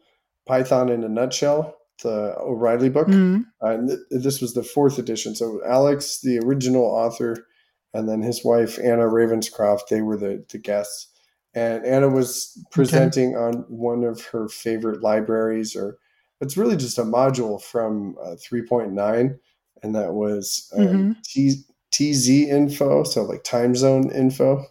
[0.47, 3.41] Python in a Nutshell, the O'Reilly book, mm-hmm.
[3.61, 5.35] and th- this was the fourth edition.
[5.35, 7.47] So Alex, the original author,
[7.93, 11.07] and then his wife Anna Ravenscroft, they were the the guests.
[11.53, 13.57] And Anna was presenting okay.
[13.57, 15.97] on one of her favorite libraries, or
[16.41, 19.37] it's really just a module from uh, 3.9,
[19.81, 21.11] and that was um, mm-hmm.
[21.23, 21.63] T-
[21.95, 24.65] TZ info, so like time zone info.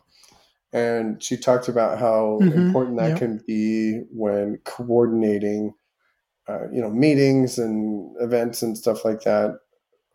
[0.73, 2.59] And she talked about how mm-hmm.
[2.59, 3.19] important that yep.
[3.19, 5.75] can be when coordinating,
[6.49, 9.57] uh, you know, meetings and events and stuff like that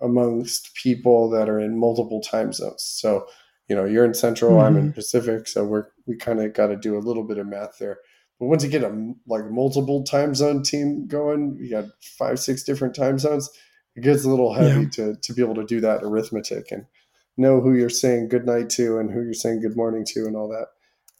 [0.01, 2.83] amongst people that are in multiple time zones.
[2.83, 3.25] So,
[3.67, 4.65] you know, you're in Central, mm-hmm.
[4.65, 4.93] I'm in mm-hmm.
[4.93, 7.99] Pacific, so we're we kind of got to do a little bit of math there.
[8.39, 11.85] But once you get a like multiple time zone team going, you got
[12.17, 13.49] five, six different time zones.
[13.99, 14.89] It gets a little heavy yeah.
[14.93, 16.85] to to be able to do that arithmetic and
[17.37, 20.35] know who you're saying good night to and who you're saying good morning to and
[20.35, 20.67] all that.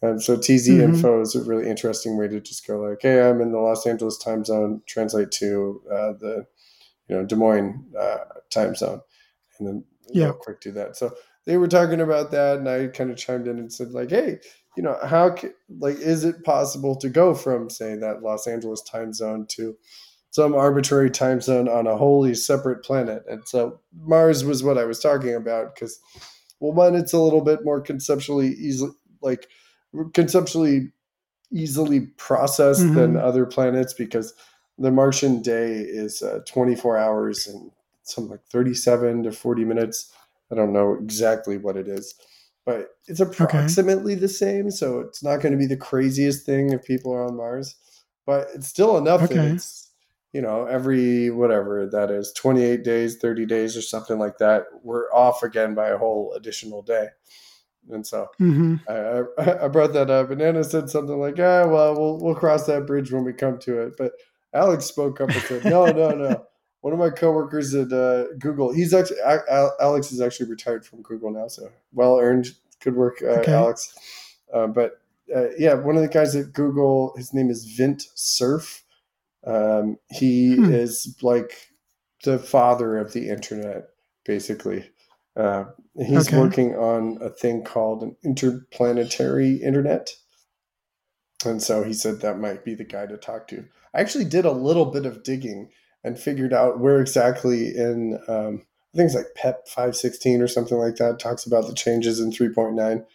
[0.01, 0.81] And so TZ mm-hmm.
[0.81, 3.85] info is a really interesting way to just go like, hey, I'm in the Los
[3.85, 4.81] Angeles time zone.
[4.87, 6.45] Translate to uh, the
[7.09, 8.17] you know Des Moines uh,
[8.49, 9.01] time zone,
[9.57, 10.95] and then yeah, quick do that.
[10.95, 11.13] So
[11.45, 14.39] they were talking about that, and I kind of chimed in and said like, hey,
[14.77, 18.81] you know, how can, like is it possible to go from say that Los Angeles
[18.83, 19.75] time zone to
[20.31, 23.23] some arbitrary time zone on a wholly separate planet?
[23.29, 25.99] And so Mars was what I was talking about because,
[26.59, 29.47] well, one, it's a little bit more conceptually easily, like
[30.13, 30.91] conceptually
[31.51, 32.95] easily processed mm-hmm.
[32.95, 34.33] than other planets because
[34.77, 37.71] the Martian day is uh, 24 hours and
[38.03, 40.11] something like 37 to 40 minutes.
[40.51, 42.15] I don't know exactly what it is,
[42.65, 44.21] but it's approximately okay.
[44.21, 44.71] the same.
[44.71, 47.75] So it's not going to be the craziest thing if people are on Mars,
[48.25, 49.35] but it's still enough okay.
[49.35, 49.88] that it's,
[50.33, 54.65] you know, every whatever that is 28 days, 30 days, or something like that.
[54.83, 57.07] We're off again by a whole additional day.
[57.89, 58.75] And so mm-hmm.
[58.87, 62.65] I, I, brought that up, and Anna said something like, "Ah, well, we'll we'll cross
[62.67, 64.11] that bridge when we come to it." But
[64.53, 66.45] Alex spoke up and said, "No, no, no."
[66.81, 69.17] One of my coworkers at uh, Google, he's actually
[69.81, 72.47] Alex is actually retired from Google now, so well earned.
[72.79, 73.51] Good work, uh, okay.
[73.51, 73.93] Alex.
[74.53, 75.01] Uh, but
[75.35, 78.85] uh, yeah, one of the guys at Google, his name is Vint Cerf.
[79.45, 80.71] Um, he hmm.
[80.71, 81.69] is like
[82.23, 83.89] the father of the internet,
[84.25, 84.89] basically.
[85.35, 86.37] Uh, he's okay.
[86.37, 90.11] working on a thing called an interplanetary internet.
[91.45, 93.65] And so he said that might be the guy to talk to.
[93.93, 95.69] I actually did a little bit of digging
[96.03, 100.77] and figured out where exactly in um, I think it's like PEP 516 or something
[100.77, 103.05] like that talks about the changes in 3.9.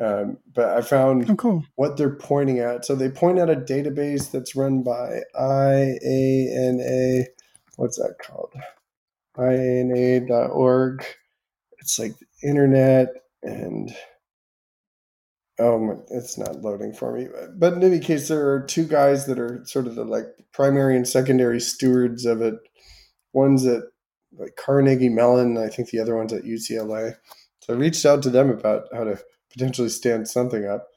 [0.00, 1.64] Um, but I found oh, cool.
[1.76, 2.84] what they're pointing at.
[2.84, 7.26] So they point at a database that's run by IANA.
[7.76, 8.52] What's that called?
[9.36, 11.04] IANA.org.
[11.78, 13.08] It's like the internet
[13.42, 13.94] and
[15.60, 17.28] um, it's not loading for me.
[17.56, 20.96] But in any case, there are two guys that are sort of the like primary
[20.96, 22.54] and secondary stewards of it.
[23.32, 23.82] One's at
[24.36, 27.14] like Carnegie Mellon, I think the other one's at UCLA.
[27.60, 29.18] So I reached out to them about how to
[29.54, 30.88] potentially stand something up.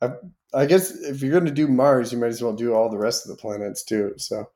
[0.00, 0.10] I,
[0.54, 2.98] I guess if you're going to do Mars, you might as well do all the
[2.98, 4.14] rest of the planets too.
[4.16, 4.46] So,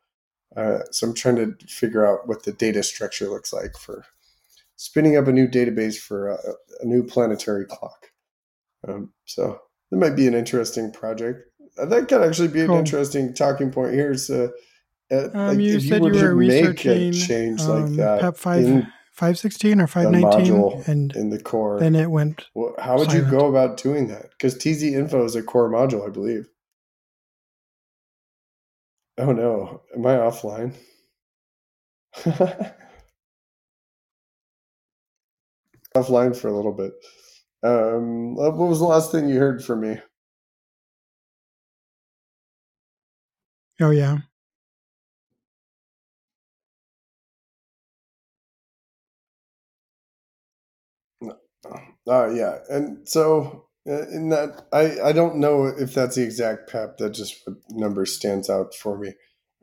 [0.56, 4.04] uh, so I'm trying to figure out what the data structure looks like for
[4.76, 6.38] spinning up a new database for a,
[6.80, 8.06] a new planetary clock.
[8.86, 11.40] Um, so that might be an interesting project.
[11.76, 14.14] that could actually be an interesting talking point here.
[14.16, 14.52] So,
[15.10, 17.96] uh, Um, like, you if said were you, to were make a change um, like
[17.96, 22.10] that PEP five in five sixteen or five nineteen, and in the core, then it
[22.10, 22.46] went.
[22.54, 24.30] well, how would you go about doing that?
[24.30, 26.48] Because TZ info is a core module, I believe.
[29.18, 30.76] Oh no, am I offline?
[35.96, 36.92] offline for a little bit.
[37.64, 39.98] Um, what was the last thing you heard from me?
[43.80, 44.18] Oh yeah,
[52.08, 56.70] Uh, yeah, and so uh, in that, I I don't know if that's the exact
[56.70, 56.98] PEP.
[56.98, 59.12] That just what number stands out for me.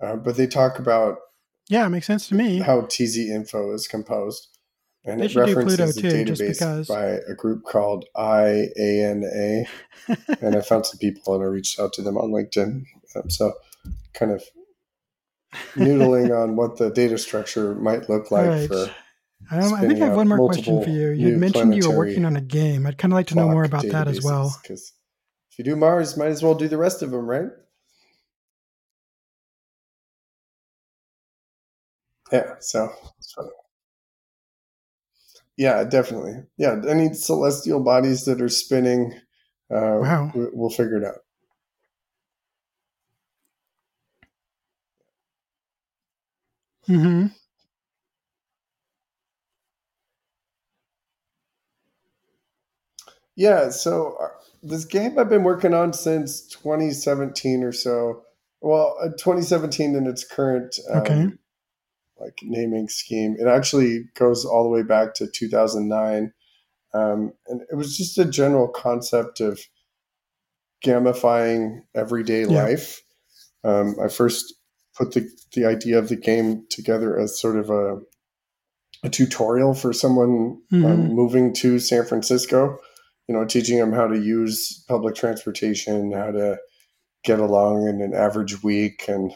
[0.01, 1.17] Uh, but they talk about
[1.69, 2.59] yeah, it makes sense to me.
[2.59, 4.47] how TZ info is composed,
[5.03, 6.87] and They it references a too, just database because.
[6.87, 9.67] by a group called IANA.
[10.41, 12.83] and I found some people and I reached out to them on LinkedIn.
[13.15, 13.53] Um, so,
[14.13, 14.43] kind of
[15.75, 18.67] noodling on what the data structure might look like Right.
[18.67, 18.89] for
[19.51, 21.09] Um, I think I have one more question for you.
[21.11, 22.85] You mentioned you were working on a game.
[22.87, 24.55] I'd kind of like to know more about that as well.
[24.61, 24.93] Because
[25.51, 27.49] if you do Mars, might as well do the rest of them, right?
[32.31, 32.55] Yeah.
[32.59, 33.49] So, so
[35.57, 36.43] yeah, definitely.
[36.57, 39.13] Yeah, any celestial bodies that are spinning,
[39.71, 40.31] uh, Wow.
[40.35, 41.19] we- we'll figure it out.
[46.87, 47.27] hmm
[53.35, 54.27] Yeah, so uh,
[54.63, 58.23] this game I've been working on since 2017 or so.
[58.61, 61.27] Well, uh, 2017 in its current um, Okay.
[62.17, 63.35] like naming scheme.
[63.39, 66.31] It actually goes all the way back to 2009,
[66.93, 69.59] um, and it was just a general concept of
[70.83, 72.63] gamifying everyday Yeah.
[72.63, 73.01] life.
[73.63, 74.53] Um, I first
[74.95, 77.99] put the the idea of the game together as sort of a
[79.03, 81.09] a tutorial for someone um, Mhm.
[81.13, 82.79] moving to San Francisco.
[83.27, 86.57] You know, teaching them how to use public transportation, how to
[87.23, 89.31] get along in an average week, and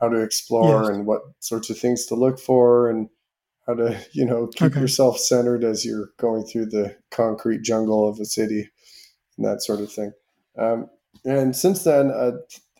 [0.00, 0.88] how to explore Yes.
[0.90, 3.08] and what sorts of things to look for, and
[3.66, 4.80] how to you know keep Okay.
[4.80, 8.68] yourself centered as you're going through the concrete jungle of a city
[9.38, 10.12] and that sort of thing.
[10.58, 10.88] Um,
[11.24, 12.32] and since then, a,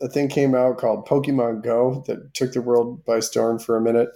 [0.04, 3.80] a thing came out called Pokemon Go that took the world by storm for a
[3.80, 4.10] minute.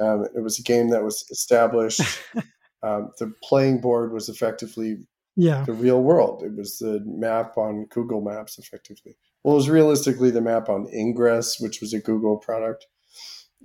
[0.00, 2.00] Um, it was a game that was established.
[2.82, 4.96] um, the playing board was effectively
[5.40, 5.64] Yeah.
[5.64, 6.42] the real world.
[6.42, 9.16] It was the map on Google Maps, effectively.
[9.44, 12.86] Well, it was realistically the map on Ingress, which was a Google product.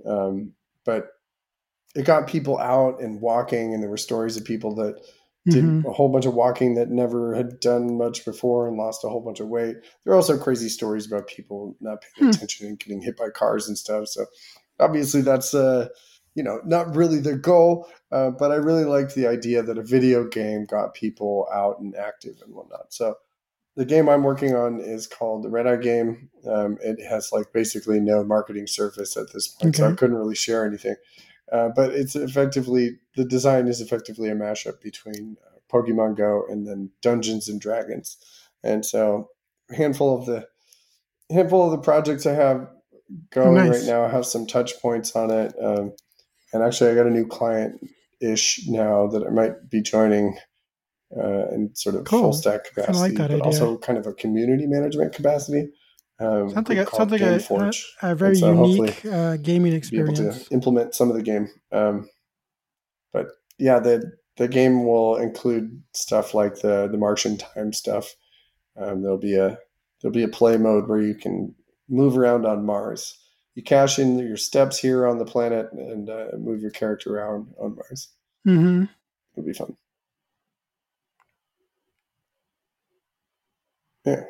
[0.06, 0.52] Um,
[0.84, 1.08] but
[1.96, 4.94] it got people out and walking, and there were stories of people that
[5.46, 5.84] did Mhm.
[5.84, 9.20] a whole bunch of walking that never had done much before and lost a whole
[9.20, 9.76] bunch of weight.
[10.04, 12.36] There are also crazy stories about people not paying Hmm.
[12.36, 14.08] attention and getting hit by cars and stuff.
[14.08, 14.24] So
[14.80, 15.88] obviously that's uh
[16.34, 19.82] you know not really the goal, uh, but I really liked the idea that a
[19.82, 22.92] video game got people out and active and whatnot.
[22.92, 23.16] So
[23.76, 26.30] the game I'm working on is called the Red Eye Game.
[26.48, 30.36] Um, it has like basically no marketing surface at this point, so I couldn't really
[30.36, 30.96] share anything.
[31.52, 36.66] Uh, but it's effectively the design is effectively a mashup between uh, Pokemon Go and
[36.66, 38.16] then Dungeons and Dragons,
[38.62, 39.30] and so
[39.70, 40.46] a handful of the
[41.30, 42.68] handful of the projects I have
[43.30, 43.70] going nice.
[43.70, 45.54] right now have some touch points on it.
[45.62, 45.92] Um,
[46.54, 47.78] and actually, I got a new client
[48.22, 50.38] ish now that I might be joining
[51.14, 52.22] uh, in sort of Cool.
[52.22, 53.42] full stack capacity, like but idea.
[53.44, 55.68] also kind of a community management capacity.
[56.20, 57.40] Um, Sounds like a, sounds like a,
[58.02, 60.44] a, a very so unique uh, gaming be able experience.
[60.48, 61.48] to implement some of the game.
[61.72, 62.08] Um,
[63.12, 63.26] but
[63.58, 68.14] yeah, the the game will include stuff like the the Martian time stuff.
[68.76, 69.58] Um, there'll be a
[70.00, 71.52] there'll be a play mode where you can
[71.88, 73.18] move around on Mars.
[73.54, 77.48] You cash in your steps here on the planet and uh, move your character around
[77.60, 78.08] on Mars.
[78.44, 78.84] hmm
[79.36, 79.76] It'll be fun.
[84.06, 84.24] Yeah.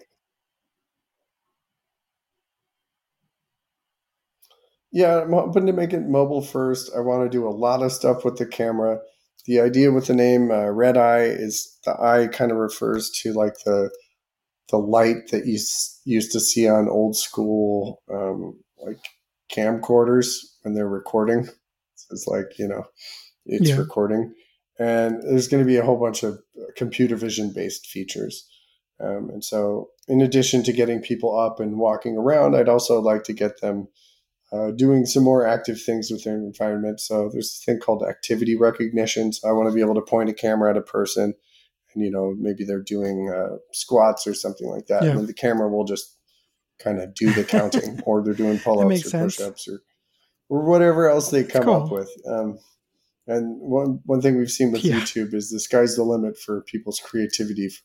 [4.92, 6.90] Yeah, I'm hoping to make it mobile first.
[6.96, 8.98] I want to do a lot of stuff with the camera.
[9.46, 13.32] The idea with the name uh, Red Eye is the eye kind of refers to
[13.32, 13.90] like the
[14.70, 18.98] the light that you s- used to see on old school um, like
[19.52, 21.46] camcorders when they're recording.
[21.46, 22.84] So it's like you know,
[23.46, 23.76] it's Yeah.
[23.78, 24.34] recording,
[24.78, 26.38] and there's going to be a whole bunch of
[26.76, 28.48] computer vision based features.
[29.00, 33.24] Um, and so, in addition to getting people up and walking around, I'd also like
[33.24, 33.88] to get them
[34.52, 37.00] uh, doing some more active things with their environment.
[37.00, 39.32] So there's a thing called activity recognition.
[39.32, 41.34] So I want to be able to point a camera at a person,
[41.94, 45.10] and you know maybe they're doing uh, squats or something like that, Yeah.
[45.18, 46.16] and the camera will just
[46.78, 49.36] kind of do the counting, or they're doing pull ups or sense.
[49.36, 49.82] push ups or
[50.48, 51.74] or whatever else they come cool.
[51.84, 52.10] up with.
[52.28, 52.58] Um,
[53.26, 54.96] and one one thing we've seen with Yeah.
[55.00, 57.82] YouTube is the sky's the limit for people's creativity for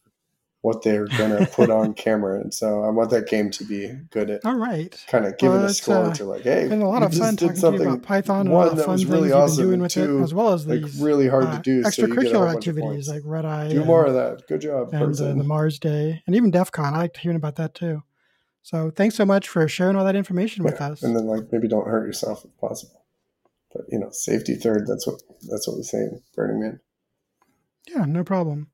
[0.62, 2.42] what they're going to put on camera.
[2.42, 4.94] And so I want that game to be good at All right.
[5.08, 7.38] kind of giving Well, a score uh, to like, hey, Been a lot of fun
[7.38, 10.20] talking to you about Python one that fun was really been awesome, doing with two,
[10.20, 11.84] it, as well as like these really hard uh, to do.
[11.90, 13.70] so you get a whole extracurricular of activities like Red Eye.
[13.70, 14.46] do and, more of that.
[14.50, 16.94] Good job, and uh, the Mars Day, and even DEF CON.
[16.94, 18.04] I liked hearing about that too.
[18.62, 21.02] So thanks so much for sharing all that information with us.
[21.02, 23.04] And then like maybe don't hurt yourself if possible.
[23.74, 24.86] But you know, safety third.
[24.88, 26.80] That's what that's what we say in Burning Man.
[27.88, 28.70] Yeah, no problem.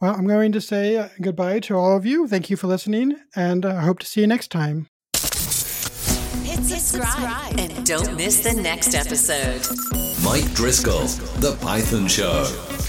[0.00, 2.26] Well, I'm going to say uh, goodbye to all of you.
[2.26, 4.88] Thank you for listening, and uh, I hope to see you next time.
[6.42, 9.64] Hit subscribe and don't miss the next episode.
[10.24, 11.06] Mike Driscoll,
[11.40, 12.81] The Python Show.